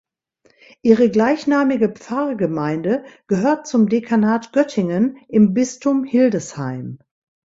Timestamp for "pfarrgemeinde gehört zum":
1.89-3.87